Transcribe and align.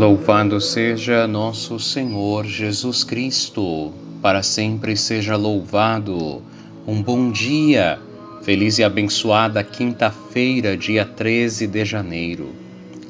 Louvado 0.00 0.60
seja 0.60 1.26
nosso 1.26 1.78
Senhor 1.78 2.46
Jesus 2.46 3.04
Cristo, 3.04 3.92
para 4.22 4.42
sempre 4.42 4.96
seja 4.96 5.36
louvado. 5.36 6.42
Um 6.86 7.02
bom 7.02 7.30
dia, 7.30 7.98
feliz 8.42 8.78
e 8.78 8.84
abençoada 8.84 9.62
quinta-feira, 9.62 10.76
dia 10.76 11.04
13 11.04 11.66
de 11.66 11.84
janeiro. 11.84 12.54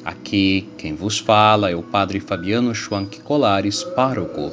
Aqui 0.03 0.67
quem 0.77 0.95
vos 0.95 1.19
fala 1.19 1.69
é 1.69 1.75
o 1.75 1.83
Padre 1.83 2.19
Fabiano 2.19 2.73
Schwank 2.73 3.21
Colares, 3.21 3.83
pároco, 3.83 4.51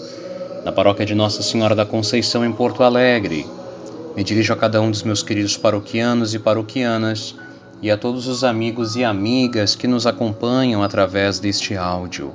na 0.64 0.70
paróquia 0.70 1.06
de 1.06 1.14
Nossa 1.14 1.42
Senhora 1.42 1.74
da 1.74 1.86
Conceição 1.86 2.44
em 2.44 2.52
Porto 2.52 2.82
Alegre. 2.82 3.46
Me 4.18 4.24
dirijo 4.24 4.52
a 4.52 4.56
cada 4.56 4.82
um 4.82 4.90
dos 4.90 5.04
meus 5.04 5.22
queridos 5.22 5.56
paroquianos 5.56 6.34
e 6.34 6.40
paroquianas 6.40 7.36
e 7.80 7.88
a 7.88 7.96
todos 7.96 8.26
os 8.26 8.42
amigos 8.42 8.96
e 8.96 9.04
amigas 9.04 9.76
que 9.76 9.86
nos 9.86 10.08
acompanham 10.08 10.82
através 10.82 11.38
deste 11.38 11.76
áudio. 11.76 12.34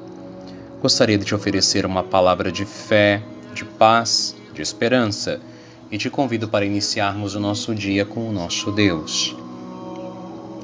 Gostaria 0.81 1.17
de 1.17 1.25
te 1.25 1.35
oferecer 1.35 1.85
uma 1.85 2.01
palavra 2.01 2.53
de 2.53 2.63
fé, 2.63 3.21
de 3.53 3.65
paz, 3.65 4.33
de 4.53 4.61
esperança 4.61 5.41
e 5.91 5.97
te 5.97 6.09
convido 6.09 6.47
para 6.47 6.63
iniciarmos 6.63 7.35
o 7.35 7.39
nosso 7.41 7.75
dia 7.75 8.05
com 8.05 8.29
o 8.29 8.31
nosso 8.31 8.71
Deus. 8.71 9.35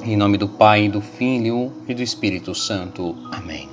Em 0.05 0.15
nome 0.15 0.37
do 0.37 0.47
Pai, 0.47 0.87
do 0.87 1.01
Filho 1.01 1.73
e 1.85 1.93
do 1.93 2.01
Espírito 2.01 2.55
Santo. 2.55 3.13
Amém. 3.29 3.67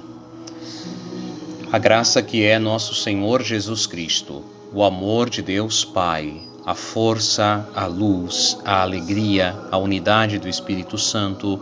A 1.70 1.78
graça 1.78 2.20
que 2.20 2.42
é 2.42 2.58
nosso 2.58 2.92
Senhor 2.96 3.40
Jesus 3.40 3.86
Cristo, 3.86 4.42
o 4.74 4.82
amor 4.82 5.30
de 5.30 5.42
Deus 5.42 5.84
Pai 5.84 6.55
a 6.66 6.74
força, 6.74 7.64
a 7.76 7.86
luz, 7.86 8.58
a 8.64 8.82
alegria, 8.82 9.56
a 9.70 9.78
unidade 9.78 10.36
do 10.36 10.48
Espírito 10.48 10.98
Santo 10.98 11.60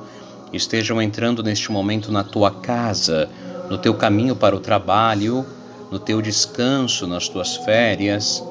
estejam 0.51 1.03
entrando 1.03 1.43
neste 1.43 1.71
momento 1.71 2.11
na 2.11 2.25
tua 2.25 2.51
casa, 2.51 3.29
no 3.69 3.77
teu 3.77 3.93
caminho 3.93 4.35
para 4.35 4.57
o 4.57 4.61
trabalho, 4.61 5.45
no 5.91 5.99
teu 5.99 6.23
descanso, 6.23 7.07
nas 7.07 7.29
tuas 7.29 7.55
férias, 7.55 8.43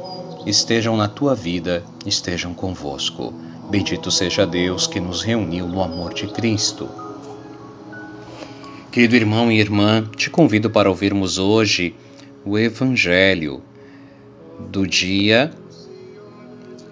estejam 0.46 0.96
na 0.96 1.08
tua 1.08 1.34
vida, 1.34 1.84
estejam 2.06 2.54
convosco. 2.54 3.34
Bendito 3.72 4.12
seja 4.12 4.46
Deus 4.46 4.86
que 4.86 5.00
nos 5.00 5.24
reuniu 5.24 5.68
no 5.68 5.82
amor 5.82 6.14
de 6.14 6.28
Cristo. 6.28 6.88
Querido 8.92 9.16
irmão 9.16 9.52
e 9.52 9.60
irmã, 9.60 10.08
te 10.16 10.30
convido 10.30 10.70
para 10.70 10.88
ouvirmos 10.88 11.40
hoje 11.40 11.96
o 12.46 12.60
Evangelho 12.60 13.64
do 14.70 14.86
dia 14.86 15.52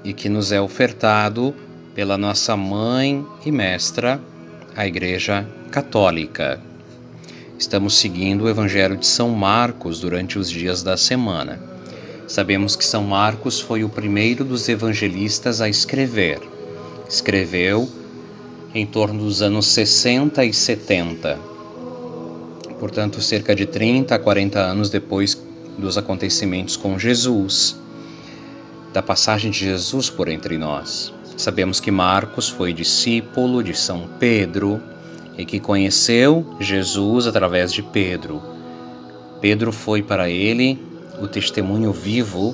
e 0.04 0.14
que 0.14 0.30
nos 0.30 0.52
é 0.52 0.60
ofertado 0.60 1.54
pela 1.94 2.18
nossa 2.18 2.56
mãe 2.56 3.26
e 3.46 3.52
mestra, 3.52 4.20
a 4.76 4.88
Igreja 4.88 5.48
Católica. 5.70 6.62
Estamos 7.60 7.96
seguindo 7.96 8.46
o 8.46 8.50
Evangelho 8.50 8.98
de 8.98 9.06
São 9.06 9.30
Marcos 9.30 10.00
durante 10.00 10.40
os 10.40 10.50
dias 10.50 10.82
da 10.82 10.98
semana. 10.98 11.62
Sabemos 12.28 12.76
que 12.76 12.86
São 12.86 13.04
Marcos 13.04 13.60
foi 13.60 13.84
o 13.84 13.90
primeiro 13.90 14.44
dos 14.44 14.68
evangelistas 14.70 15.62
a 15.62 15.70
escrever. 15.70 16.40
Escreveu 17.08 17.90
em 18.74 18.86
torno 18.86 19.26
dos 19.26 19.42
anos 19.42 19.68
60 19.68 20.46
e 20.46 20.54
70, 20.54 21.38
portanto, 22.80 23.22
cerca 23.22 23.54
de 23.54 23.66
30 23.66 24.16
a 24.16 24.20
40 24.20 24.60
anos 24.60 24.90
depois 24.90 25.40
dos 25.78 25.98
acontecimentos 25.98 26.78
com 26.78 26.98
Jesus 26.98 27.76
da 28.94 29.02
passagem 29.02 29.52
de 29.52 29.60
Jesus 29.60 30.10
por 30.10 30.28
entre 30.28 30.58
nós. 30.58 31.14
Sabemos 31.38 31.80
que 31.80 31.90
Marcos 31.90 32.50
foi 32.50 32.74
discípulo 32.74 33.64
de 33.64 33.74
São 33.74 34.08
Pedro 34.20 34.82
e 35.38 35.46
que 35.46 35.60
conheceu 35.60 36.56
Jesus 36.60 37.26
através 37.26 37.72
de 37.72 37.82
Pedro. 37.82 38.42
Pedro 39.40 39.72
foi 39.72 40.04
para 40.04 40.30
ele 40.30 40.80
o 41.20 41.28
testemunho 41.28 41.92
vivo 41.92 42.54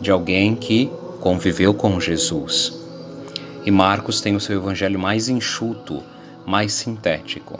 de 0.00 0.10
alguém 0.10 0.54
que 0.54 0.90
conviveu 1.20 1.72
com 1.72 1.98
Jesus. 2.00 2.72
E 3.64 3.70
Marcos 3.70 4.20
tem 4.20 4.36
o 4.36 4.40
seu 4.40 4.56
evangelho 4.56 4.98
mais 4.98 5.28
enxuto, 5.28 6.02
mais 6.44 6.72
sintético, 6.72 7.58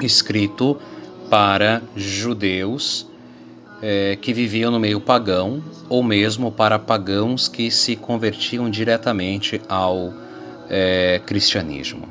escrito 0.00 0.78
para 1.28 1.82
judeus 1.96 3.09
é, 3.82 4.16
que 4.20 4.32
viviam 4.32 4.70
no 4.70 4.78
meio 4.78 5.00
pagão, 5.00 5.62
ou 5.88 6.02
mesmo 6.02 6.52
para 6.52 6.78
pagãos 6.78 7.48
que 7.48 7.70
se 7.70 7.96
convertiam 7.96 8.68
diretamente 8.68 9.60
ao 9.68 10.12
é, 10.68 11.20
cristianismo. 11.24 12.08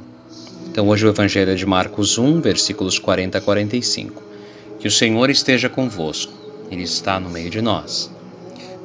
Então, 0.68 0.88
hoje 0.88 1.06
o 1.06 1.10
Evangelho 1.10 1.52
é 1.52 1.56
de 1.56 1.66
Marcos 1.66 2.18
1, 2.18 2.42
versículos 2.42 3.00
40 3.00 3.38
a 3.38 3.42
45. 3.42 4.22
Que 4.80 4.88
o 4.88 4.92
Senhor 4.92 5.30
esteja 5.30 5.68
convosco, 5.68 6.32
Ele 6.72 6.84
está 6.84 7.20
no 7.20 7.30
meio 7.30 7.50
de 7.50 7.62
nós. 7.62 8.10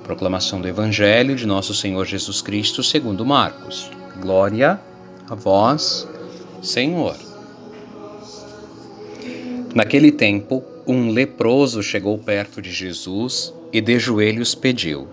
Proclamação 0.03 0.61
do 0.61 0.69
Evangelho 0.69 1.37
de 1.37 1.47
Nosso 1.47 1.75
Senhor 1.75 2.05
Jesus 2.05 2.43
Cristo, 2.43 2.83
segundo 2.83 3.25
Marcos. 3.25 3.91
Glória 4.21 4.81
a 5.29 5.35
vós, 5.35 6.07
Senhor. 6.63 7.17
Naquele 9.75 10.13
tempo, 10.13 10.63
um 10.87 11.11
leproso 11.11 11.83
chegou 11.83 12.19
perto 12.19 12.61
de 12.61 12.71
Jesus 12.71 13.53
e 13.73 13.81
de 13.81 13.99
joelhos 13.99 14.55
pediu: 14.55 15.09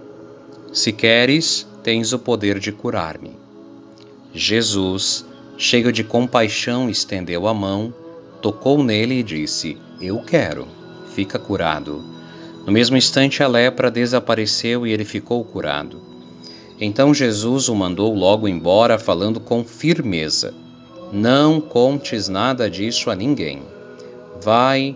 Se 0.73 0.91
queres, 0.91 1.67
tens 1.83 2.13
o 2.13 2.19
poder 2.19 2.59
de 2.59 2.71
curar-me. 2.71 3.31
Jesus, 4.33 5.25
cheio 5.57 5.91
de 5.91 6.03
compaixão, 6.03 6.89
estendeu 6.89 7.47
a 7.47 7.53
mão, 7.53 7.93
tocou 8.41 8.83
nele 8.83 9.19
e 9.19 9.23
disse: 9.23 9.77
Eu 10.01 10.21
quero, 10.21 10.67
fica 11.13 11.39
curado. 11.39 12.03
No 12.65 12.71
mesmo 12.71 12.97
instante, 12.97 13.41
a 13.41 13.47
lepra 13.47 13.89
desapareceu 13.89 14.85
e 14.85 14.91
ele 14.91 15.05
ficou 15.05 15.43
curado. 15.43 16.01
Então 16.79 17.13
Jesus 17.13 17.69
o 17.69 17.75
mandou 17.75 18.13
logo 18.13 18.47
embora, 18.47 18.99
falando 18.99 19.39
com 19.39 19.63
firmeza: 19.63 20.53
Não 21.13 21.61
contes 21.61 22.27
nada 22.27 22.69
disso 22.69 23.09
a 23.09 23.15
ninguém. 23.15 23.61
Vai, 24.41 24.95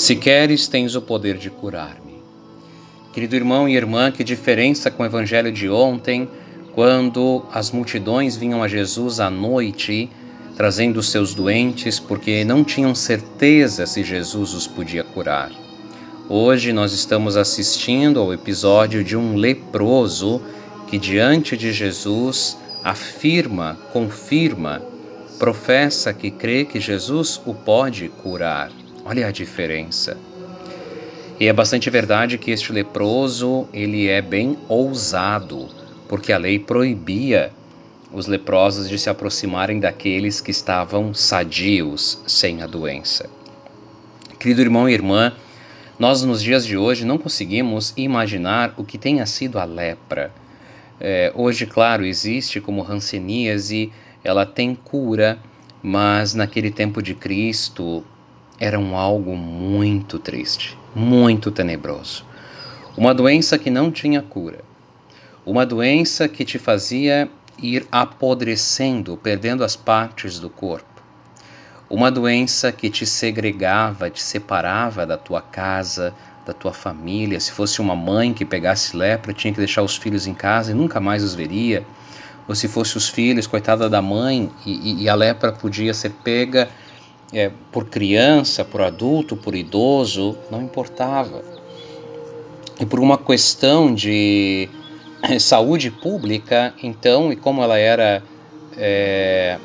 Se 0.00 0.16
queres, 0.16 0.66
tens 0.66 0.94
o 0.94 1.02
poder 1.02 1.36
de 1.36 1.50
curar-me. 1.50 2.22
Querido 3.12 3.36
irmão 3.36 3.68
e 3.68 3.76
irmã, 3.76 4.10
que 4.10 4.24
diferença 4.24 4.90
com 4.90 5.02
o 5.02 5.06
evangelho 5.06 5.52
de 5.52 5.68
ontem, 5.68 6.26
quando 6.72 7.44
as 7.52 7.70
multidões 7.70 8.34
vinham 8.34 8.62
a 8.62 8.66
Jesus 8.66 9.20
à 9.20 9.28
noite 9.28 10.08
trazendo 10.56 11.02
seus 11.02 11.34
doentes 11.34 12.00
porque 12.00 12.46
não 12.46 12.64
tinham 12.64 12.94
certeza 12.94 13.84
se 13.84 14.02
Jesus 14.02 14.54
os 14.54 14.66
podia 14.66 15.04
curar. 15.04 15.52
Hoje 16.30 16.72
nós 16.72 16.94
estamos 16.94 17.36
assistindo 17.36 18.20
ao 18.20 18.32
episódio 18.32 19.04
de 19.04 19.18
um 19.18 19.36
leproso 19.36 20.40
que, 20.88 20.96
diante 20.96 21.58
de 21.58 21.74
Jesus, 21.74 22.56
afirma, 22.82 23.76
confirma, 23.92 24.80
professa 25.38 26.14
que 26.14 26.30
crê 26.30 26.64
que 26.64 26.80
Jesus 26.80 27.38
o 27.44 27.52
pode 27.52 28.08
curar. 28.08 28.79
Olha 29.10 29.26
a 29.26 29.32
diferença. 29.32 30.16
E 31.40 31.48
é 31.48 31.52
bastante 31.52 31.90
verdade 31.90 32.38
que 32.38 32.52
este 32.52 32.72
leproso, 32.72 33.66
ele 33.72 34.06
é 34.06 34.22
bem 34.22 34.56
ousado, 34.68 35.66
porque 36.08 36.32
a 36.32 36.38
lei 36.38 36.60
proibia 36.60 37.50
os 38.12 38.28
leprosos 38.28 38.88
de 38.88 38.96
se 38.96 39.10
aproximarem 39.10 39.80
daqueles 39.80 40.40
que 40.40 40.52
estavam 40.52 41.12
sadios, 41.12 42.22
sem 42.24 42.62
a 42.62 42.68
doença. 42.68 43.28
Querido 44.38 44.60
irmão 44.60 44.88
e 44.88 44.92
irmã, 44.92 45.32
nós 45.98 46.22
nos 46.22 46.40
dias 46.40 46.64
de 46.64 46.76
hoje 46.76 47.04
não 47.04 47.18
conseguimos 47.18 47.92
imaginar 47.96 48.74
o 48.76 48.84
que 48.84 48.96
tenha 48.96 49.26
sido 49.26 49.58
a 49.58 49.64
lepra. 49.64 50.30
É, 51.00 51.32
hoje, 51.34 51.66
claro, 51.66 52.04
existe 52.06 52.60
como 52.60 52.88
hanseníase, 52.88 53.90
ela 54.22 54.46
tem 54.46 54.72
cura, 54.72 55.36
mas 55.82 56.32
naquele 56.32 56.70
tempo 56.70 57.02
de 57.02 57.16
Cristo, 57.16 58.04
era 58.60 58.78
um 58.78 58.94
algo 58.94 59.34
muito 59.34 60.18
triste, 60.18 60.76
muito 60.94 61.50
tenebroso. 61.50 62.26
Uma 62.94 63.14
doença 63.14 63.58
que 63.58 63.70
não 63.70 63.90
tinha 63.90 64.20
cura. 64.20 64.60
Uma 65.46 65.64
doença 65.64 66.28
que 66.28 66.44
te 66.44 66.58
fazia 66.58 67.30
ir 67.58 67.86
apodrecendo, 67.90 69.16
perdendo 69.16 69.64
as 69.64 69.74
partes 69.76 70.38
do 70.38 70.50
corpo. 70.50 70.84
Uma 71.88 72.10
doença 72.10 72.70
que 72.70 72.90
te 72.90 73.06
segregava, 73.06 74.10
te 74.10 74.22
separava 74.22 75.06
da 75.06 75.16
tua 75.16 75.40
casa, 75.40 76.14
da 76.44 76.52
tua 76.52 76.72
família. 76.72 77.40
Se 77.40 77.52
fosse 77.52 77.80
uma 77.80 77.96
mãe 77.96 78.34
que 78.34 78.44
pegasse 78.44 78.94
lepra, 78.94 79.32
tinha 79.32 79.52
que 79.52 79.58
deixar 79.58 79.82
os 79.82 79.96
filhos 79.96 80.26
em 80.26 80.34
casa 80.34 80.70
e 80.70 80.74
nunca 80.74 81.00
mais 81.00 81.24
os 81.24 81.34
veria. 81.34 81.84
Ou 82.46 82.54
se 82.54 82.68
fosse 82.68 82.96
os 82.98 83.08
filhos, 83.08 83.46
coitada 83.46 83.88
da 83.88 84.02
mãe, 84.02 84.50
e, 84.66 85.04
e 85.04 85.08
a 85.08 85.14
lepra 85.14 85.50
podia 85.50 85.94
ser 85.94 86.10
pega 86.22 86.68
é, 87.32 87.50
por 87.70 87.86
criança, 87.86 88.64
por 88.64 88.82
adulto, 88.82 89.36
por 89.36 89.54
idoso, 89.54 90.36
não 90.50 90.62
importava. 90.62 91.42
E 92.80 92.86
por 92.86 92.98
uma 92.98 93.18
questão 93.18 93.92
de 93.94 94.68
saúde 95.38 95.90
pública, 95.90 96.74
então, 96.82 97.32
e 97.32 97.36
como 97.36 97.62
ela 97.62 97.78
era 97.78 98.22
é, 98.76 99.58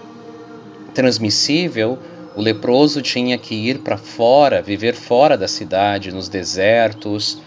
transmissível, 0.94 1.98
o 2.36 2.42
leproso 2.42 3.02
tinha 3.02 3.38
que 3.38 3.56
ir 3.56 3.80
para 3.80 3.98
fora, 3.98 4.62
viver 4.62 4.94
fora 4.94 5.38
da 5.38 5.48
cidade, 5.48 6.12
nos 6.12 6.28
desertos, 6.28 7.38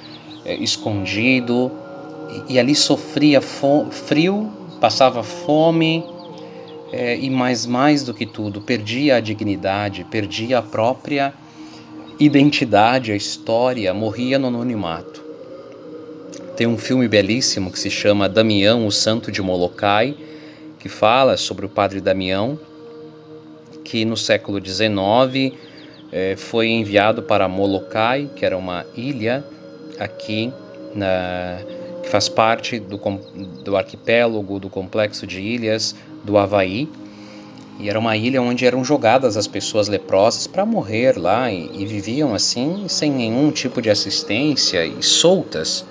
é, 0.45 0.55
escondido, 0.55 1.71
e, 2.49 2.55
e, 2.55 2.59
ali 2.59 2.75
sofria 2.75 3.41
frio, 3.41 4.51
passava 4.81 5.23
fome, 5.23 6.05
é, 6.93 7.17
e 7.17 7.29
mais 7.31 7.67
mais 7.67 8.03
do 8.03 8.15
que 8.15 8.27
tudo, 8.27 8.61
perdia 8.61 9.17
a 9.17 9.21
dignidade, 9.21 10.05
perdia 10.05 10.59
a 10.59 10.63
própria 10.63 11.33
identidade, 12.19 13.13
a 13.13 13.17
história, 13.17 13.93
morria 13.95 14.39
no 14.39 14.49
anonimato. 14.49 15.23
Tem 16.57 16.67
um 16.67 16.79
filme 16.79 17.07
belíssimo 17.07 17.71
que 17.71 17.79
se 17.79 17.91
chama 17.91 18.29
Damião, 18.29 18.87
o 18.87 18.91
Santo 18.91 19.31
de 19.31 19.41
Molokai, 19.41 20.17
que 20.79 20.89
fala 20.89 21.37
sobre 21.37 21.67
o 21.67 21.69
padre 21.69 22.01
Damião, 22.01 22.59
que 23.85 24.05
no 24.05 24.17
século 24.17 24.65
XIX 24.65 25.55
é, 26.11 26.35
foi 26.37 26.69
enviado 26.69 27.23
para 27.23 27.49
Molokai, 27.49 28.29
que 28.35 28.45
era 28.45 28.57
uma 28.57 28.85
ilha 28.97 29.45
aqui 30.01 30.53
na, 30.95 31.59
que 32.03 32.09
faz 32.09 32.29
parte 32.29 32.79
do, 32.79 32.99
do 33.65 33.77
arquipélago, 33.77 34.59
do 34.59 34.69
complexo 34.69 35.27
de 35.27 35.41
ilhas 35.41 35.95
do 36.25 36.37
Havaí. 36.39 36.89
E 37.79 37.89
era 37.89 37.99
uma 37.99 38.17
ilha 38.17 38.43
onde 38.43 38.67
eram 38.67 38.85
jogadas 38.85 39.37
as 39.37 39.47
pessoas 39.47 39.89
leprosas 39.89 40.47
para 40.47 40.67
morrer 40.67 41.17
lá 41.17 41.51
e, 41.53 41.71
e 41.75 41.87
viviam 41.87 42.35
assim, 42.35 42.87
sem 42.89 43.11
nenhum 43.11 43.51
tipo 43.53 43.81
de 43.81 43.89
assistência 43.89 44.85
e 44.85 45.03
soltas. 45.03 45.85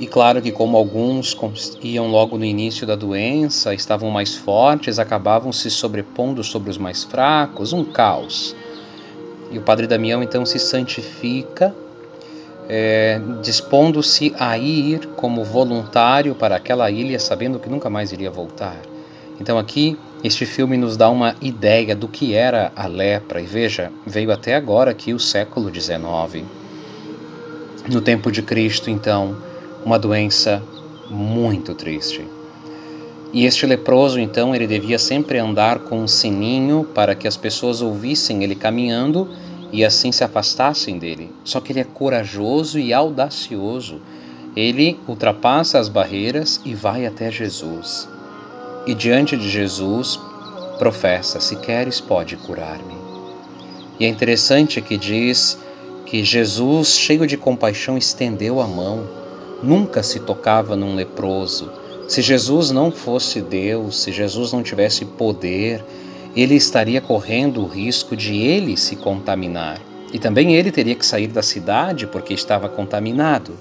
E 0.00 0.06
claro 0.06 0.40
que, 0.40 0.50
como 0.50 0.78
alguns 0.78 1.36
iam 1.82 2.08
logo 2.08 2.38
no 2.38 2.44
início 2.46 2.86
da 2.86 2.96
doença, 2.96 3.74
estavam 3.74 4.10
mais 4.10 4.34
fortes, 4.34 4.98
acabavam 4.98 5.52
se 5.52 5.70
sobrepondo 5.70 6.42
sobre 6.42 6.70
os 6.70 6.78
mais 6.78 7.04
fracos, 7.04 7.74
um 7.74 7.84
caos. 7.84 8.56
E 9.50 9.58
o 9.58 9.60
padre 9.62 9.86
Damião 9.86 10.22
então 10.22 10.46
se 10.46 10.58
santifica, 10.58 11.74
é, 12.68 13.20
dispondo-se 13.42 14.34
a 14.38 14.56
ir 14.56 15.06
como 15.16 15.44
voluntário 15.44 16.34
para 16.34 16.56
aquela 16.56 16.90
ilha, 16.90 17.18
sabendo 17.18 17.58
que 17.58 17.68
nunca 17.68 17.90
mais 17.90 18.12
iria 18.12 18.30
voltar. 18.30 18.76
Então, 19.40 19.58
aqui, 19.58 19.98
este 20.22 20.44
filme 20.44 20.76
nos 20.76 20.96
dá 20.96 21.08
uma 21.08 21.34
ideia 21.40 21.96
do 21.96 22.06
que 22.06 22.34
era 22.34 22.70
a 22.76 22.86
lepra, 22.86 23.40
e 23.40 23.46
veja, 23.46 23.90
veio 24.06 24.30
até 24.30 24.54
agora 24.54 24.90
aqui 24.90 25.14
o 25.14 25.18
século 25.18 25.72
XIX. 25.74 26.44
No 27.88 28.00
tempo 28.00 28.30
de 28.30 28.42
Cristo, 28.42 28.90
então 28.90 29.36
uma 29.84 29.98
doença 29.98 30.62
muito 31.08 31.74
triste. 31.74 32.24
E 33.32 33.46
este 33.46 33.64
leproso, 33.64 34.18
então, 34.18 34.54
ele 34.54 34.66
devia 34.66 34.98
sempre 34.98 35.38
andar 35.38 35.80
com 35.80 36.00
um 36.00 36.08
sininho 36.08 36.84
para 36.94 37.14
que 37.14 37.28
as 37.28 37.36
pessoas 37.36 37.80
ouvissem 37.80 38.42
ele 38.42 38.54
caminhando 38.54 39.28
e 39.72 39.84
assim 39.84 40.12
se 40.12 40.24
afastassem 40.24 40.98
dele. 40.98 41.32
Só 41.44 41.60
que 41.60 41.72
ele 41.72 41.80
é 41.80 41.84
corajoso 41.84 42.78
e 42.78 42.92
audacioso. 42.92 44.00
Ele 44.56 44.98
ultrapassa 45.06 45.78
as 45.78 45.88
barreiras 45.88 46.60
e 46.64 46.74
vai 46.74 47.06
até 47.06 47.30
Jesus. 47.30 48.08
E 48.86 48.94
diante 48.94 49.36
de 49.36 49.48
Jesus, 49.48 50.18
professa: 50.78 51.40
Se 51.40 51.56
queres, 51.56 52.00
pode 52.00 52.36
curar-me. 52.36 52.94
E 53.98 54.04
é 54.04 54.08
interessante 54.08 54.80
que 54.80 54.96
diz 54.96 55.58
que 56.06 56.24
Jesus, 56.24 56.96
cheio 56.96 57.26
de 57.26 57.36
compaixão, 57.36 57.96
estendeu 57.96 58.60
a 58.60 58.66
mão 58.66 59.20
nunca 59.62 60.02
se 60.02 60.20
tocava 60.20 60.76
num 60.76 60.94
leproso. 60.94 61.70
Se 62.08 62.22
Jesus 62.22 62.70
não 62.70 62.90
fosse 62.90 63.40
Deus, 63.40 64.02
se 64.02 64.12
Jesus 64.12 64.52
não 64.52 64.62
tivesse 64.62 65.04
poder, 65.04 65.84
ele 66.34 66.54
estaria 66.54 67.00
correndo 67.00 67.62
o 67.62 67.66
risco 67.66 68.16
de 68.16 68.36
ele 68.36 68.76
se 68.76 68.96
contaminar. 68.96 69.80
E 70.12 70.18
também 70.18 70.54
ele 70.54 70.70
teria 70.70 70.94
que 70.94 71.06
sair 71.06 71.28
da 71.28 71.42
cidade 71.42 72.06
porque 72.06 72.34
estava 72.34 72.68
contaminado. 72.68 73.56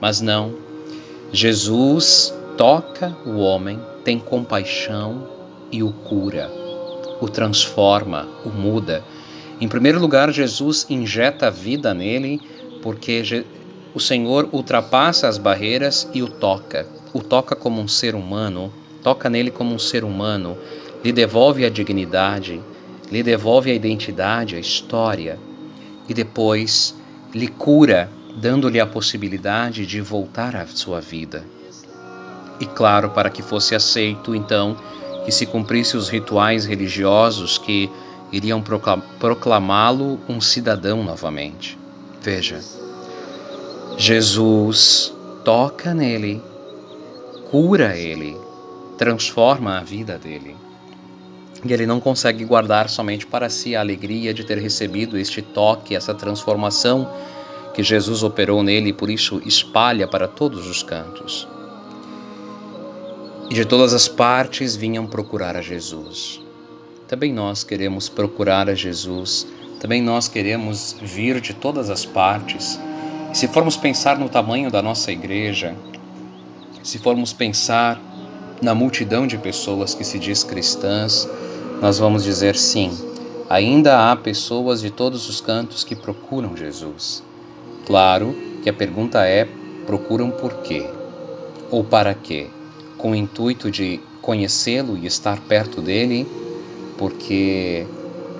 Mas 0.00 0.20
não. 0.20 0.54
Jesus 1.32 2.32
toca 2.56 3.16
o 3.26 3.38
homem, 3.38 3.80
tem 4.04 4.18
compaixão 4.18 5.28
e 5.72 5.82
o 5.82 5.92
cura, 5.92 6.50
o 7.20 7.28
transforma, 7.28 8.28
o 8.44 8.50
muda. 8.50 9.02
Em 9.60 9.66
primeiro 9.66 9.98
lugar, 9.98 10.32
Jesus 10.32 10.86
injeta 10.88 11.50
vida 11.50 11.92
nele, 11.92 12.40
porque 12.82 13.44
o 13.94 14.00
Senhor 14.00 14.48
ultrapassa 14.52 15.26
as 15.26 15.38
barreiras 15.38 16.08
e 16.12 16.22
o 16.22 16.28
toca. 16.28 16.86
O 17.12 17.20
toca 17.20 17.56
como 17.56 17.80
um 17.80 17.88
ser 17.88 18.14
humano, 18.14 18.72
toca 19.02 19.28
nele 19.28 19.50
como 19.50 19.74
um 19.74 19.78
ser 19.78 20.04
humano, 20.04 20.56
lhe 21.04 21.12
devolve 21.12 21.66
a 21.66 21.68
dignidade, 21.68 22.62
lhe 23.12 23.22
devolve 23.22 23.70
a 23.70 23.74
identidade, 23.74 24.56
a 24.56 24.58
história, 24.58 25.38
e 26.08 26.14
depois 26.14 26.94
lhe 27.34 27.46
cura, 27.46 28.08
dando-lhe 28.36 28.80
a 28.80 28.86
possibilidade 28.86 29.84
de 29.84 30.00
voltar 30.00 30.56
à 30.56 30.66
sua 30.66 31.02
vida. 31.02 31.44
E 32.58 32.64
claro, 32.64 33.10
para 33.10 33.28
que 33.28 33.42
fosse 33.42 33.74
aceito, 33.74 34.34
então, 34.34 34.76
que 35.26 35.30
se 35.30 35.44
cumprisse 35.44 35.96
os 35.96 36.08
rituais 36.08 36.64
religiosos 36.64 37.58
que 37.58 37.90
iriam 38.32 38.62
proclamá-lo 39.20 40.18
um 40.28 40.40
cidadão 40.40 41.04
novamente. 41.04 41.78
Veja, 42.22 42.60
Jesus 43.98 45.14
toca 45.44 45.92
nele, 45.92 46.42
cura 47.50 47.96
ele, 47.96 48.36
transforma 48.96 49.78
a 49.78 49.82
vida 49.82 50.18
dele. 50.18 50.56
E 51.64 51.72
ele 51.72 51.86
não 51.86 51.98
consegue 51.98 52.44
guardar 52.44 52.88
somente 52.88 53.26
para 53.26 53.48
si 53.48 53.74
a 53.74 53.80
alegria 53.80 54.34
de 54.34 54.44
ter 54.44 54.58
recebido 54.58 55.16
este 55.16 55.40
toque, 55.40 55.96
essa 55.96 56.14
transformação 56.14 57.10
que 57.72 57.82
Jesus 57.82 58.22
operou 58.22 58.62
nele 58.62 58.90
e 58.90 58.92
por 58.92 59.10
isso 59.10 59.40
espalha 59.44 60.06
para 60.06 60.28
todos 60.28 60.66
os 60.66 60.82
cantos. 60.82 61.48
E 63.50 63.54
de 63.54 63.64
todas 63.64 63.94
as 63.94 64.08
partes 64.08 64.76
vinham 64.76 65.06
procurar 65.06 65.56
a 65.56 65.62
Jesus. 65.62 66.40
Também 67.08 67.32
nós 67.32 67.64
queremos 67.64 68.08
procurar 68.08 68.68
a 68.68 68.74
Jesus, 68.74 69.46
também 69.80 70.02
nós 70.02 70.28
queremos 70.28 70.96
vir 71.00 71.40
de 71.40 71.54
todas 71.54 71.90
as 71.90 72.04
partes 72.04 72.78
se 73.34 73.48
formos 73.48 73.76
pensar 73.76 74.16
no 74.16 74.28
tamanho 74.28 74.70
da 74.70 74.80
nossa 74.80 75.10
igreja, 75.10 75.74
se 76.84 77.00
formos 77.00 77.32
pensar 77.32 78.00
na 78.62 78.76
multidão 78.76 79.26
de 79.26 79.36
pessoas 79.36 79.92
que 79.92 80.04
se 80.04 80.20
diz 80.20 80.44
cristãs, 80.44 81.28
nós 81.80 81.98
vamos 81.98 82.24
dizer 82.24 82.56
sim, 82.56 82.90
ainda 83.48 84.10
há 84.10 84.16
pessoas 84.16 84.80
de 84.80 84.90
todos 84.90 85.28
os 85.28 85.40
cantos 85.40 85.84
que 85.84 85.94
procuram 85.94 86.56
Jesus. 86.56 87.22
Claro 87.86 88.34
que 88.62 88.70
a 88.70 88.72
pergunta 88.72 89.24
é: 89.26 89.48
procuram 89.86 90.30
por 90.30 90.54
quê? 90.62 90.88
Ou 91.70 91.84
para 91.84 92.14
quê? 92.14 92.48
Com 92.96 93.10
o 93.10 93.14
intuito 93.14 93.70
de 93.70 94.00
conhecê-lo 94.22 94.96
e 94.96 95.06
estar 95.06 95.40
perto 95.40 95.80
dele, 95.80 96.26
porque 96.96 97.86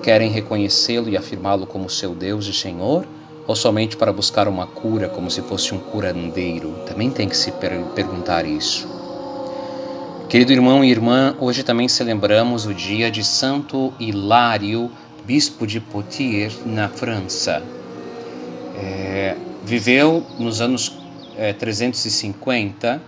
querem 0.01 0.31
reconhecê-lo 0.31 1.09
e 1.09 1.17
afirmá-lo 1.17 1.67
como 1.67 1.89
seu 1.89 2.15
Deus 2.15 2.47
e 2.47 2.53
Senhor? 2.53 3.05
ou 3.47 3.55
somente 3.55 3.95
para 3.95 4.11
buscar 4.11 4.47
uma 4.47 4.65
cura 4.65 5.07
como 5.07 5.29
se 5.29 5.41
fosse 5.41 5.73
um 5.73 5.79
curandeiro? 5.79 6.73
Também 6.85 7.09
tem 7.09 7.29
que 7.29 7.37
se 7.37 7.51
per 7.51 7.79
perguntar 7.93 8.45
isso. 8.45 8.87
Querido 10.29 10.51
irmão 10.51 10.83
e 10.83 10.89
irmã, 10.89 11.35
hoje 11.39 11.61
também 11.61 11.87
celebramos 11.87 12.65
o 12.65 12.73
dia 12.73 13.11
de 13.11 13.23
Santo 13.23 13.93
Hilário, 13.99 14.91
bispo 15.23 15.67
de 15.67 15.79
Poitiers, 15.79 16.65
na 16.65 16.89
França. 16.89 17.61
É, 18.75 19.37
viveu 19.63 20.25
nos 20.39 20.61
anos 20.61 20.97
é, 21.37 21.53
350, 21.53 22.99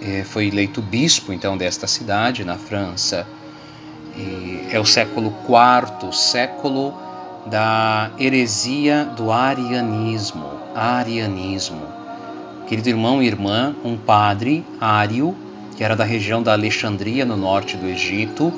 é, 0.00 0.24
foi 0.24 0.46
eleito 0.48 0.80
bispo 0.80 1.30
então 1.30 1.58
desta 1.58 1.86
cidade 1.86 2.42
na 2.42 2.56
França. 2.56 3.26
E 4.16 4.68
é 4.72 4.80
o 4.80 4.84
século 4.86 5.32
IV, 5.46 6.10
século 6.10 6.94
da 7.44 8.10
heresia 8.18 9.04
do 9.04 9.30
arianismo. 9.30 10.50
Arianismo. 10.74 11.82
Querido 12.66 12.88
irmão 12.88 13.22
e 13.22 13.26
irmã, 13.26 13.76
um 13.84 13.96
padre 13.96 14.64
ário, 14.80 15.36
que 15.76 15.84
era 15.84 15.94
da 15.94 16.04
região 16.04 16.42
da 16.42 16.52
Alexandria, 16.52 17.24
no 17.24 17.36
norte 17.36 17.76
do 17.76 17.86
Egito, 17.86 18.52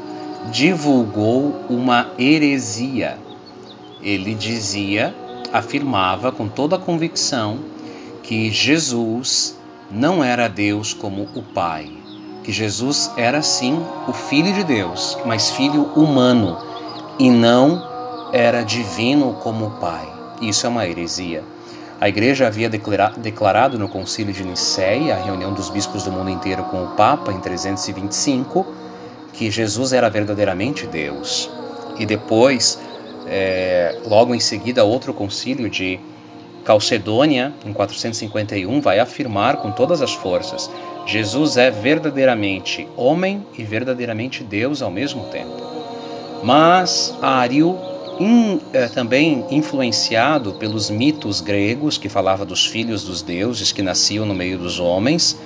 divulgou 0.50 1.64
uma 1.68 2.12
heresia. 2.18 3.18
Ele 4.00 4.34
dizia, 4.34 5.14
afirmava 5.52 6.30
com 6.30 6.48
toda 6.48 6.76
a 6.76 6.78
convicção 6.78 7.58
que 8.22 8.50
Jesus 8.50 9.56
não 9.90 10.22
era 10.22 10.48
Deus 10.48 10.92
como 10.92 11.28
o 11.34 11.42
Pai, 11.42 11.90
que 12.44 12.52
Jesus 12.52 13.10
era 13.16 13.42
sim 13.42 13.82
o 14.06 14.12
Filho 14.12 14.52
de 14.52 14.62
Deus, 14.62 15.18
mas 15.24 15.50
filho 15.50 15.84
humano 15.96 16.56
e 17.18 17.30
não 17.30 17.82
era 18.32 18.62
divino 18.62 19.34
como 19.42 19.66
o 19.66 19.70
Pai. 19.72 20.06
Isso 20.40 20.66
é 20.66 20.68
uma 20.68 20.86
heresia. 20.86 21.42
A 22.00 22.08
igreja 22.08 22.46
havia 22.46 22.70
declarado 22.70 23.76
no 23.76 23.88
Concílio 23.88 24.32
de 24.32 24.44
Nicéia, 24.44 25.16
a 25.16 25.22
reunião 25.22 25.52
dos 25.52 25.68
bispos 25.68 26.04
do 26.04 26.12
mundo 26.12 26.30
inteiro 26.30 26.62
com 26.64 26.84
o 26.84 26.88
Papa 26.88 27.32
em 27.32 27.40
325, 27.40 28.64
que 29.32 29.50
Jesus 29.50 29.92
era 29.92 30.08
verdadeiramente 30.08 30.86
Deus. 30.86 31.50
E 31.98 32.06
depois, 32.06 32.78
é, 33.26 33.98
logo 34.06 34.32
em 34.32 34.38
seguida, 34.38 34.84
outro 34.84 35.12
concílio 35.12 35.68
de 35.68 35.98
Calcedônia, 36.64 37.52
em 37.66 37.72
451, 37.72 38.80
vai 38.80 39.00
afirmar 39.00 39.56
com 39.56 39.72
todas 39.72 40.00
as 40.00 40.12
forças: 40.12 40.70
Jesus 41.04 41.56
é 41.56 41.68
verdadeiramente 41.68 42.86
homem 42.96 43.44
e 43.56 43.64
verdadeiramente 43.64 44.44
Deus 44.44 44.82
ao 44.82 44.90
mesmo 44.90 45.24
tempo. 45.24 45.60
Mas 46.44 47.12
Ario, 47.20 47.76
in, 48.20 48.60
eh, 48.72 48.88
também 48.88 49.44
influenciado 49.50 50.52
pelos 50.54 50.90
mitos 50.90 51.40
gregos 51.40 51.98
que 51.98 52.08
falava 52.08 52.44
dos 52.44 52.66
filhos 52.66 53.04
dos 53.04 53.22
deuses 53.22 53.72
que 53.72 53.82
nasciam 53.82 54.26
no 54.26 54.34
meio 54.34 54.58
dos 54.58 54.78
homens, 54.78 55.36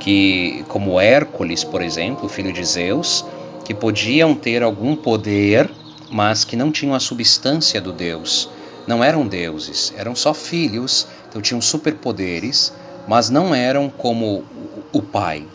que 0.00 0.64
como 0.68 1.00
Hércules, 1.00 1.64
por 1.64 1.82
exemplo, 1.82 2.28
filho 2.28 2.52
de 2.52 2.64
Zeus, 2.64 3.24
que 3.64 3.74
podiam 3.74 4.34
ter 4.34 4.62
algum 4.62 4.94
poder, 4.94 5.70
mas 6.10 6.44
que 6.44 6.56
não 6.56 6.70
tinham 6.70 6.94
a 6.94 7.00
substância 7.00 7.80
do 7.80 7.92
Deus 7.92 8.48
não 8.86 9.02
eram 9.02 9.26
deuses, 9.26 9.92
eram 9.96 10.14
só 10.14 10.34
filhos, 10.34 11.06
então 11.28 11.40
tinham 11.40 11.60
superpoderes, 11.60 12.72
mas 13.08 13.30
não 13.30 13.54
eram 13.54 13.88
como 13.88 14.44
o 14.92 15.02
Pai. 15.02 15.46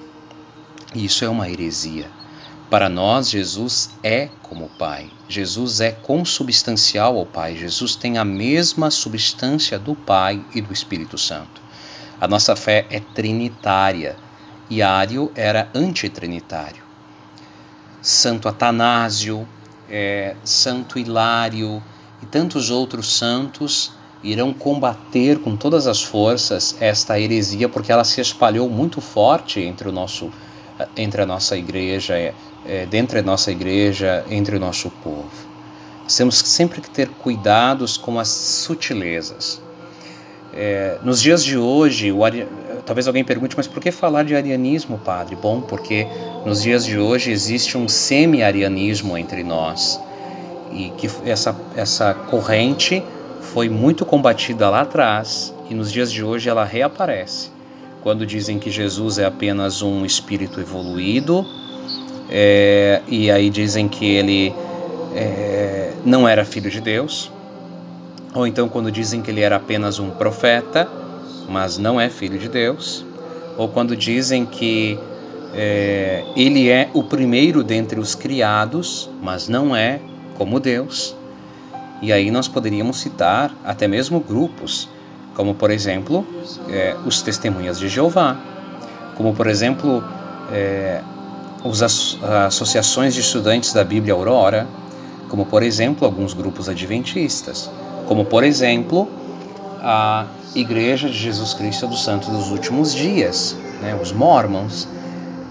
E 0.95 1.05
isso 1.05 1.23
é 1.23 1.29
uma 1.29 1.49
heresia. 1.49 2.07
Para 2.69 2.87
nós, 2.87 3.31
Jesus 3.31 3.89
é 4.03 4.29
como 4.43 4.65
o 4.65 4.69
Pai. 4.69 5.09
Jesus 5.27 5.81
é 5.81 5.91
consubstancial 5.91 7.17
ao 7.17 7.25
Pai. 7.25 7.55
Jesus 7.55 7.95
tem 7.95 8.19
a 8.19 8.23
mesma 8.23 8.91
substância 8.91 9.79
do 9.79 9.95
Pai 9.95 10.43
e 10.53 10.61
do 10.61 10.71
Espírito 10.71 11.17
Santo. 11.17 11.61
A 12.21 12.27
nossa 12.27 12.55
fé 12.55 12.85
é 12.91 12.99
trinitária 12.99 14.15
e 14.69 14.83
Ário 14.83 15.31
era 15.33 15.67
antitrinitário. 15.73 16.83
Santo 18.03 18.47
Atanásio, 18.47 19.47
é, 19.89 20.35
Santo 20.43 20.99
Hilário, 20.99 21.81
e 22.21 22.25
tantos 22.27 22.69
outros 22.69 23.17
santos 23.17 23.91
irão 24.23 24.53
combater 24.53 25.39
com 25.39 25.55
todas 25.55 25.87
as 25.87 26.03
forças 26.03 26.75
esta 26.79 27.19
heresia, 27.19 27.67
porque 27.67 27.91
ela 27.91 28.03
se 28.03 28.21
espalhou 28.21 28.69
muito 28.69 29.01
forte 29.01 29.59
entre 29.59 29.89
o 29.89 29.91
nosso 29.91 30.31
entre 30.95 31.21
a 31.21 31.25
nossa 31.25 31.57
igreja, 31.57 32.33
é, 32.65 32.85
dentro 32.85 33.15
da 33.15 33.23
nossa 33.23 33.51
igreja, 33.51 34.25
entre 34.29 34.55
o 34.55 34.59
nosso 34.59 34.89
povo. 35.03 35.29
temos 36.15 36.39
sempre 36.39 36.81
que 36.81 36.89
ter 36.89 37.09
cuidados 37.09 37.97
com 37.97 38.19
as 38.19 38.27
sutilezas. 38.27 39.61
É, 40.53 40.97
nos 41.03 41.21
dias 41.21 41.43
de 41.43 41.57
hoje, 41.57 42.11
o, 42.11 42.19
talvez 42.85 43.07
alguém 43.07 43.23
pergunte, 43.23 43.55
mas 43.55 43.67
por 43.67 43.81
que 43.81 43.91
falar 43.91 44.23
de 44.23 44.35
arianismo, 44.35 44.97
padre? 44.97 45.35
Bom, 45.35 45.61
porque 45.61 46.07
nos 46.45 46.63
dias 46.63 46.83
de 46.83 46.97
hoje 46.97 47.31
existe 47.31 47.77
um 47.77 47.87
semi-arianismo 47.87 49.17
entre 49.17 49.43
nós 49.43 49.99
e 50.71 50.91
que 50.97 51.09
essa, 51.25 51.55
essa 51.75 52.13
corrente 52.13 53.03
foi 53.41 53.69
muito 53.69 54.05
combatida 54.05 54.69
lá 54.69 54.81
atrás 54.81 55.53
e 55.69 55.75
nos 55.75 55.91
dias 55.91 56.11
de 56.11 56.23
hoje 56.23 56.49
ela 56.49 56.63
reaparece. 56.63 57.51
Quando 58.01 58.25
dizem 58.25 58.57
que 58.59 58.71
Jesus 58.71 59.17
é 59.17 59.25
apenas 59.25 59.81
um 59.81 60.05
espírito 60.05 60.59
evoluído, 60.59 61.45
é, 62.29 63.01
e 63.07 63.31
aí 63.31 63.49
dizem 63.49 63.87
que 63.87 64.05
ele 64.05 64.53
é, 65.15 65.93
não 66.05 66.27
era 66.27 66.45
filho 66.45 66.69
de 66.69 66.79
Deus, 66.79 67.31
ou 68.33 68.45
então 68.45 68.69
quando 68.69 68.91
dizem 68.91 69.21
que 69.21 69.31
ele 69.31 69.41
era 69.41 69.55
apenas 69.55 69.99
um 69.99 70.09
profeta, 70.11 70.87
mas 71.47 71.77
não 71.77 71.99
é 71.99 72.09
filho 72.09 72.37
de 72.37 72.47
Deus, 72.47 73.03
ou 73.57 73.67
quando 73.67 73.95
dizem 73.95 74.45
que 74.45 74.97
é, 75.53 76.23
ele 76.35 76.69
é 76.69 76.89
o 76.93 77.03
primeiro 77.03 77.63
dentre 77.63 77.99
os 77.99 78.13
criados, 78.13 79.09
mas 79.21 79.47
não 79.47 79.75
é 79.75 79.99
como 80.37 80.59
Deus. 80.59 81.15
E 82.01 82.13
aí 82.13 82.31
nós 82.31 82.47
poderíamos 82.47 82.99
citar 82.99 83.53
até 83.65 83.87
mesmo 83.87 84.19
grupos, 84.19 84.87
como 85.35 85.55
por 85.55 85.71
exemplo 85.71 86.25
é, 86.69 86.95
os 87.05 87.21
Testemunhas 87.21 87.79
de 87.79 87.89
Jeová, 87.89 88.37
como 89.15 89.33
por 89.33 89.47
exemplo 89.47 90.03
é, 90.51 91.01
as 91.63 92.17
associações 92.47 93.13
de 93.13 93.21
estudantes 93.21 93.73
da 93.73 93.83
Bíblia 93.83 94.13
Aurora, 94.13 94.67
como 95.27 95.45
por 95.45 95.61
exemplo 95.63 96.05
alguns 96.05 96.33
grupos 96.33 96.69
adventistas, 96.69 97.69
como 98.07 98.25
por 98.25 98.43
exemplo 98.43 99.07
a 99.81 100.25
Igreja 100.55 101.07
de 101.07 101.17
Jesus 101.17 101.53
Cristo 101.53 101.87
dos 101.87 102.03
Santos 102.03 102.29
dos 102.29 102.49
Últimos 102.49 102.93
Dias, 102.93 103.55
né, 103.81 103.97
os 104.01 104.11
Mormons. 104.11 104.87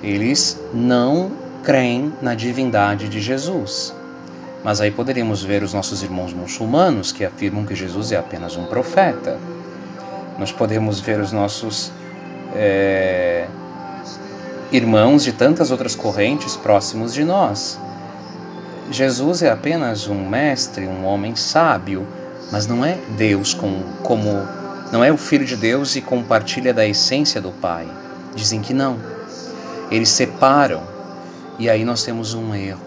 Eles 0.03 0.61
não 0.73 1.31
creem 1.63 2.13
na 2.23 2.35
divindade 2.35 3.09
de 3.09 3.21
Jesus. 3.21 3.95
Mas 4.65 4.81
aí 4.81 4.91
poderíamos 4.91 5.43
ver 5.43 5.63
os 5.63 5.73
nossos 5.73 6.03
irmãos 6.03 6.33
muçulmanos 6.33 7.13
que 7.13 7.25
afirmam 7.25 7.65
que 7.65 7.75
Jesus 7.75 8.11
é 8.13 8.17
apenas 8.17 8.57
um 8.57 8.65
profeta. 8.65 9.39
Nós 10.39 10.51
podemos 10.51 11.01
ver 11.01 11.21
os 11.21 11.33
nossos 11.33 11.93
é, 12.55 13.47
irmãos 14.71 15.25
de 15.25 15.33
tantas 15.33 15.71
outras 15.71 15.95
correntes 15.95 16.57
próximos 16.57 17.15
de 17.15 17.25
nós. 17.25 17.79
Jesus 18.91 19.43
é 19.43 19.51
apenas 19.51 20.09
um 20.09 20.29
mestre, 20.29 20.87
um 20.87 21.05
homem 21.05 21.35
sábio, 21.37 22.07
mas 22.51 22.67
não 22.67 22.85
é 22.85 22.99
Deus 23.17 23.55
como, 23.55 23.83
como 24.03 24.47
não 24.93 25.05
é 25.05 25.13
o 25.13 25.17
Filho 25.17 25.45
de 25.45 25.57
Deus 25.57 25.97
e 25.97 26.01
compartilha 26.01 26.73
da 26.73 26.87
essência 26.87 27.41
do 27.41 27.51
Pai. 27.51 27.87
Dizem 28.35 28.61
que 28.61 28.73
não. 28.73 28.99
Eles 29.91 30.09
separam 30.11 30.83
e 31.59 31.69
aí 31.69 31.85
nós 31.85 32.03
temos 32.03 32.35
um 32.35 32.55
erro. 32.55 32.81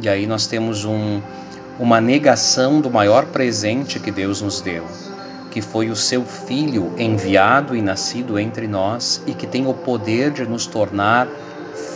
E 0.00 0.08
aí 0.08 0.26
nós 0.26 0.46
temos 0.46 0.84
um, 0.84 1.20
uma 1.78 2.00
negação 2.00 2.80
do 2.80 2.90
maior 2.90 3.26
presente 3.26 3.98
que 3.98 4.10
Deus 4.10 4.40
nos 4.42 4.60
deu, 4.60 4.84
que 5.56 5.62
foi 5.62 5.88
o 5.88 5.96
seu 5.96 6.22
Filho 6.22 6.92
enviado 6.98 7.74
e 7.74 7.80
nascido 7.80 8.38
entre 8.38 8.68
nós 8.68 9.22
e 9.26 9.32
que 9.32 9.46
tem 9.46 9.66
o 9.66 9.72
poder 9.72 10.30
de 10.30 10.44
nos 10.44 10.66
tornar 10.66 11.26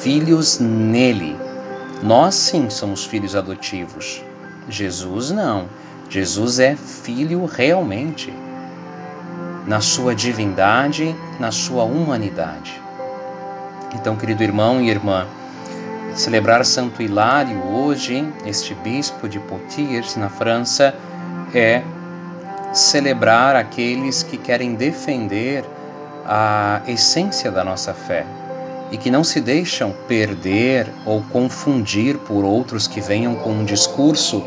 filhos 0.01 0.59
nele. 0.59 1.37
Nós 2.03 2.37
sim 2.37 2.71
somos 2.71 3.05
filhos 3.05 3.37
adotivos. 3.37 4.25
Jesus 4.67 5.31
não. 5.31 5.69
Jesus 6.09 6.59
é 6.59 6.75
filho 6.75 7.45
realmente, 7.45 8.33
na 9.67 9.83
sua 9.83 10.15
divindade, 10.15 11.15
na 11.39 11.53
sua 11.53 11.85
humanidade. 11.85 12.81
Então, 13.95 14.17
querido 14.17 14.43
irmão 14.43 14.81
e 14.81 14.89
irmã, 14.89 15.27
Celebrar 16.15 16.65
Santo 16.65 17.03
Hilário 17.03 17.63
hoje, 17.63 18.27
este 18.47 18.73
bispo 18.73 19.29
de 19.29 19.39
Poitiers, 19.39 20.17
na 20.17 20.31
França, 20.31 20.95
é 21.53 21.83
celebrar 22.73 23.57
aqueles 23.57 24.23
que 24.23 24.37
querem 24.37 24.75
defender 24.75 25.65
a 26.25 26.83
essência 26.87 27.51
da 27.51 27.65
nossa 27.65 27.93
fé 27.93 28.25
e 28.93 28.97
que 28.97 29.11
não 29.11 29.25
se 29.25 29.41
deixam 29.41 29.95
perder 30.07 30.87
ou 31.07 31.23
confundir 31.23 32.19
por 32.19 32.45
outros 32.45 32.87
que 32.87 33.01
venham 33.01 33.35
com 33.37 33.51
um 33.51 33.65
discurso 33.65 34.45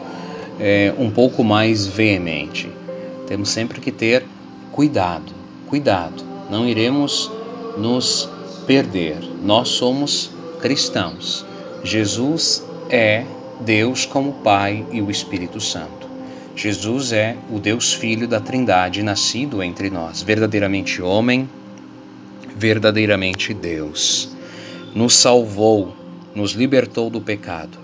é, 0.60 0.94
um 0.98 1.10
pouco 1.10 1.44
mais 1.44 1.88
veemente. 1.88 2.72
Temos 3.28 3.50
sempre 3.50 3.80
que 3.80 3.92
ter 3.92 4.26
cuidado, 4.72 5.32
cuidado, 5.68 6.24
não 6.50 6.68
iremos 6.68 7.32
nos 7.78 8.30
perder. 8.68 9.18
Nós 9.42 9.70
somos 9.70 10.30
cristãos 10.62 11.46
Jesus 11.84 12.64
é 12.90 13.26
Deus 13.60 14.06
como 14.06 14.32
Pai 14.32 14.86
e 14.92 15.02
o 15.02 15.12
Espírito 15.12 15.60
Santo. 15.60 16.03
Jesus 16.56 17.12
é 17.12 17.36
o 17.50 17.60
Deus 17.60 17.94
Filho 17.94 18.28
da 18.28 18.40
Trindade 18.40 19.02
nascido 19.02 19.64
entre 19.64 19.90
nós, 19.90 20.22
verdadeiramente 20.22 21.02
homem, 21.02 21.50
verdadeiramente 22.56 23.54
Deus. 23.54 24.30
Nos 24.94 25.16
salvou, 25.16 25.96
nos 26.36 26.52
libertou 26.52 27.10
do 27.10 27.20
pecado. 27.20 27.80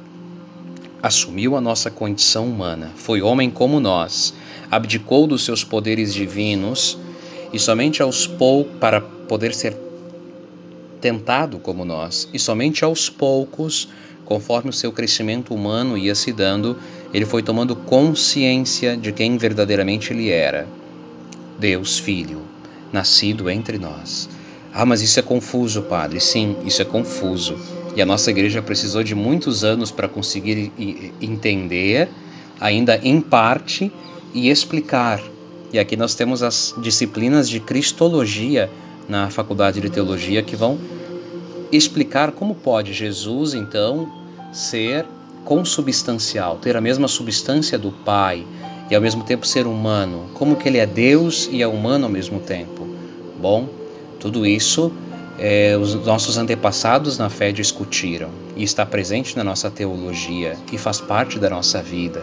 assumiu 1.01 1.55
a 1.55 1.61
nossa 1.61 1.89
condição 1.89 2.45
humana, 2.45 2.91
foi 2.95 3.21
homem 3.21 3.49
como 3.49 3.79
nós, 3.79 4.33
abdicou 4.69 5.25
dos 5.25 5.45
seus 5.45 5.63
poderes 5.63 6.13
divinos 6.13 6.97
e 7.53 7.57
somente 7.57 8.01
aos 8.01 8.27
poucos 8.27 8.77
para 8.79 8.99
poder 8.99 9.53
ser 9.53 9.73
tentado 10.99 11.59
como 11.59 11.85
nós, 11.85 12.27
e 12.33 12.39
somente 12.39 12.83
aos 12.83 13.09
poucos, 13.09 13.89
conforme 14.25 14.69
o 14.69 14.73
seu 14.73 14.91
crescimento 14.91 15.53
humano 15.53 15.97
ia 15.97 16.13
se 16.13 16.31
dando, 16.31 16.77
ele 17.13 17.25
foi 17.25 17.41
tomando 17.41 17.75
consciência 17.75 18.95
de 18.95 19.11
quem 19.11 19.37
verdadeiramente 19.37 20.13
ele 20.13 20.29
era. 20.29 20.67
Deus 21.57 21.97
Filho, 21.97 22.41
nascido 22.91 23.49
entre 23.49 23.77
nós. 23.77 24.29
Ah, 24.73 24.85
mas 24.85 25.01
isso 25.01 25.19
é 25.19 25.23
confuso, 25.23 25.81
padre. 25.81 26.19
Sim, 26.19 26.55
isso 26.65 26.81
é 26.81 26.85
confuso. 26.85 27.57
E 27.95 28.01
a 28.01 28.05
nossa 28.05 28.29
igreja 28.29 28.61
precisou 28.61 29.03
de 29.03 29.15
muitos 29.15 29.63
anos 29.63 29.89
para 29.89 30.07
conseguir 30.07 30.71
entender, 31.19 32.07
ainda 32.59 32.99
em 33.01 33.19
parte, 33.19 33.91
e 34.33 34.49
explicar. 34.49 35.19
E 35.73 35.79
aqui 35.79 35.97
nós 35.97 36.13
temos 36.13 36.43
as 36.43 36.73
disciplinas 36.81 37.49
de 37.49 37.59
Cristologia 37.59 38.69
na 39.09 39.29
Faculdade 39.29 39.81
de 39.81 39.89
Teologia 39.89 40.43
que 40.43 40.55
vão 40.55 40.77
explicar 41.71 42.31
como 42.31 42.55
pode 42.55 42.93
Jesus, 42.93 43.53
então, 43.53 44.09
ser 44.53 45.05
consubstancial, 45.43 46.57
ter 46.57 46.77
a 46.77 46.81
mesma 46.81 47.07
substância 47.07 47.77
do 47.77 47.91
Pai 47.91 48.45
e 48.89 48.95
ao 48.95 49.01
mesmo 49.01 49.23
tempo 49.23 49.45
ser 49.45 49.67
humano, 49.67 50.29
como 50.33 50.55
que 50.55 50.69
ele 50.69 50.77
é 50.77 50.85
Deus 50.85 51.49
e 51.51 51.61
é 51.61 51.67
humano 51.67 52.05
ao 52.05 52.11
mesmo 52.11 52.39
tempo. 52.39 52.87
Bom, 53.39 53.67
tudo 54.19 54.45
isso 54.45 54.91
é, 55.39 55.77
os 55.77 55.95
nossos 56.05 56.37
antepassados 56.37 57.17
na 57.17 57.29
fé 57.29 57.51
discutiram 57.51 58.29
e 58.55 58.63
está 58.63 58.85
presente 58.85 59.37
na 59.37 59.43
nossa 59.43 59.71
teologia 59.71 60.57
e 60.71 60.77
faz 60.77 60.99
parte 60.99 61.39
da 61.39 61.49
nossa 61.49 61.81
vida. 61.81 62.21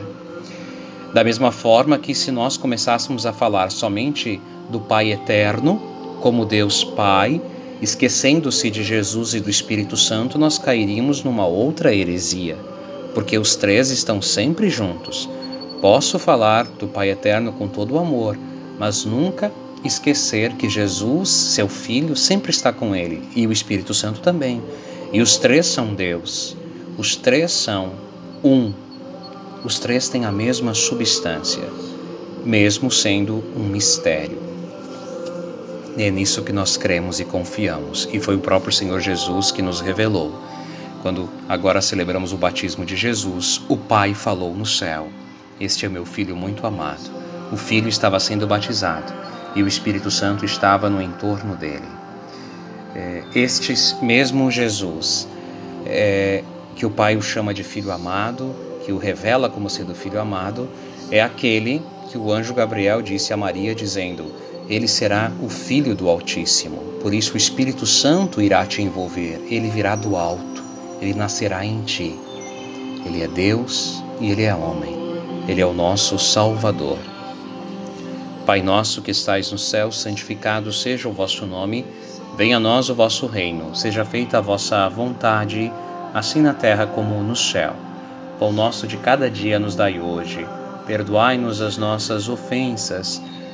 Da 1.15 1.25
mesma 1.25 1.51
forma 1.51 1.99
que 1.99 2.15
se 2.15 2.31
nós 2.31 2.59
começássemos 2.59 3.25
a 3.25 3.33
falar 3.33 3.71
somente 3.71 4.41
do 4.69 4.81
Pai 4.81 5.13
eterno, 5.13 5.96
como 6.21 6.45
Deus 6.45 6.83
Pai, 6.83 7.41
esquecendo-se 7.81 8.71
de 8.71 8.83
Jesus 8.83 9.35
e 9.35 9.41
do 9.41 9.51
Espírito 9.51 9.97
Santo, 9.97 10.39
nós 10.39 10.59
cairíamos 10.59 11.23
numa 11.23 11.47
outra 11.47 11.95
heresia, 11.95 12.57
porque 13.15 13.39
os 13.39 13.57
três 13.57 13.91
estão 13.91 14.21
sempre 14.23 14.69
juntos. 14.71 15.29
Posso 15.81 16.19
falar 16.19 16.65
do 16.65 16.89
Pai 16.89 17.11
eterno 17.11 17.53
com 17.53 17.69
todo 17.69 17.95
o 17.95 17.99
amor, 17.99 18.39
mas 18.79 19.05
nunca 19.05 19.53
esquecer 19.85 20.55
que 20.55 20.69
Jesus, 20.69 21.29
seu 21.29 21.69
Filho, 21.69 22.17
sempre 22.17 22.51
está 22.51 22.73
com 22.73 22.95
ele 22.95 23.23
e 23.35 23.47
o 23.47 23.53
Espírito 23.53 23.95
Santo 23.95 24.21
também. 24.21 24.63
E 25.13 25.21
os 25.21 25.37
três 25.37 25.67
são 25.67 25.95
Deus. 25.95 26.57
Os 26.99 27.15
três 27.15 27.53
são 27.53 27.93
um. 28.43 28.73
Os 29.65 29.79
três 29.79 30.09
têm 30.09 30.25
a 30.25 30.33
mesma 30.33 30.75
substância, 30.75 31.65
mesmo 32.45 32.91
sendo 32.91 33.43
um 33.57 33.65
mistério. 33.65 34.46
E 35.97 36.03
é 36.03 36.11
nisso 36.11 36.43
que 36.43 36.53
nós 36.53 36.77
cremos 36.77 37.21
e 37.21 37.25
confiamos. 37.25 38.09
E 38.13 38.21
foi 38.21 38.37
o 38.37 38.41
próprio 38.41 38.73
Senhor 38.73 39.01
Jesus 39.01 39.51
que 39.51 39.63
nos 39.63 39.81
revelou. 39.81 40.33
Quando 41.03 41.29
agora 41.49 41.81
celebramos 41.81 42.33
o 42.33 42.37
batismo 42.37 42.85
de 42.85 42.97
Jesus, 42.97 43.63
o 43.69 43.77
Pai 43.77 44.13
falou 44.13 44.55
no 44.55 44.67
céu: 44.67 45.09
Este 45.59 45.87
é 45.87 45.89
meu 45.89 46.05
filho 46.05 46.37
muito 46.37 46.67
amado. 46.67 47.11
O 47.51 47.57
filho 47.57 47.89
estava 47.89 48.21
sendo 48.21 48.47
batizado 48.47 49.13
e 49.55 49.63
o 49.63 49.69
Espírito 49.69 50.11
Santo 50.11 50.45
estava 50.45 50.91
no 50.91 51.01
entorno 51.01 51.57
dele. 51.57 51.89
É, 52.95 53.23
este 53.35 53.75
mesmo 54.05 54.51
Jesus, 54.51 55.27
é, 55.87 56.43
que 56.75 56.85
o 56.85 56.91
Pai 56.91 57.17
o 57.17 57.23
chama 57.23 57.55
de 57.55 57.65
Filho 57.65 57.91
amado, 57.91 58.55
que 58.85 58.93
o 58.93 58.99
revela 58.99 59.49
como 59.49 59.71
sendo 59.71 59.95
Filho 59.95 60.21
amado, 60.21 60.69
é 61.11 61.23
aquele 61.23 61.83
que 62.11 62.19
o 62.19 62.31
anjo 62.31 62.53
Gabriel 62.53 63.01
disse 63.01 63.33
a 63.33 63.37
Maria, 63.37 63.75
dizendo: 63.75 64.31
Ele 64.69 64.89
será 64.89 65.31
o 65.41 65.49
Filho 65.49 65.95
do 65.95 66.09
Altíssimo. 66.09 66.79
Por 67.01 67.15
isso 67.15 67.35
o 67.35 67.37
Espírito 67.37 67.87
Santo 67.87 68.43
irá 68.43 68.67
te 68.67 68.83
envolver, 68.83 69.47
ele 69.49 69.71
virá 69.71 69.95
do 69.95 70.17
alto, 70.17 70.63
ele 71.01 71.15
nascerá 71.15 71.65
em 71.65 71.83
ti. 71.83 72.19
Ele 73.05 73.23
é 73.23 73.29
Deus 73.29 74.03
e 74.21 74.31
ele 74.31 74.43
é 74.43 74.55
homem, 74.55 74.95
ele 75.47 75.61
é 75.61 75.67
o 75.67 75.73
nosso 75.73 76.19
Salvador. 76.19 76.99
Pai 78.47 78.63
nosso 78.63 79.03
que 79.03 79.11
estais 79.11 79.51
no 79.51 79.59
céu, 79.59 79.91
santificado 79.91 80.73
seja 80.73 81.09
o 81.09 81.13
vosso 81.13 81.45
nome. 81.45 81.85
Venha 82.37 82.59
a 82.59 82.61
nós 82.61 82.89
o 82.89 82.95
vosso 82.95 83.27
reino. 83.27 83.75
Seja 83.75 84.05
feita 84.05 84.39
a 84.39 84.41
vossa 84.41 84.89
vontade, 84.89 85.73
assim 86.15 86.43
na 86.43 86.55
terra 86.55 86.87
como 86.87 87.21
no 87.25 87.35
céu. 87.35 87.75
Pão 88.39 88.53
nosso 88.53 88.87
de 88.87 88.97
cada 88.99 89.29
dia 89.29 89.59
nos 89.59 89.75
dai 89.75 89.99
hoje. 89.99 90.47
Perdoai-nos 90.87 91.61
as 91.61 91.77
nossas 91.77 92.29
ofensas, 92.29 93.21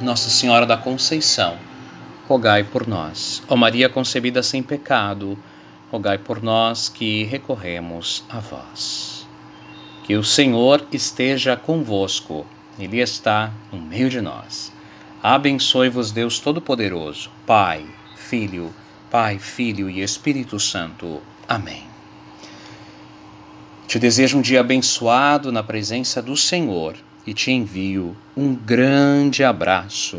Nossa 0.00 0.30
Senhora 0.30 0.64
da 0.64 0.78
Conceição, 0.78 1.58
rogai 2.26 2.64
por 2.64 2.86
nós. 2.86 3.42
Ó 3.46 3.54
Maria 3.54 3.86
concebida 3.86 4.42
sem 4.42 4.62
pecado, 4.62 5.38
rogai 5.92 6.16
por 6.16 6.42
nós 6.42 6.88
que 6.88 7.24
recorremos 7.24 8.24
a 8.26 8.40
vós. 8.40 9.28
Que 10.04 10.16
o 10.16 10.24
Senhor 10.24 10.86
esteja 10.90 11.54
convosco, 11.54 12.46
Ele 12.78 12.98
está 12.98 13.52
no 13.70 13.78
meio 13.78 14.08
de 14.08 14.22
nós. 14.22 14.72
Abençoe-vos 15.22 16.10
Deus 16.10 16.38
Todo-Poderoso, 16.38 17.30
Pai, 17.46 17.84
Filho, 18.16 18.72
Pai, 19.10 19.38
Filho 19.38 19.90
e 19.90 20.00
Espírito 20.00 20.58
Santo. 20.58 21.20
Amém. 21.46 21.82
Te 23.86 23.98
desejo 23.98 24.38
um 24.38 24.40
dia 24.40 24.60
abençoado 24.60 25.52
na 25.52 25.62
presença 25.62 26.22
do 26.22 26.38
Senhor 26.38 26.96
e 27.26 27.34
te 27.34 27.50
envio 27.50 28.16
um 28.36 28.54
grande 28.54 29.44
abraço. 29.44 30.18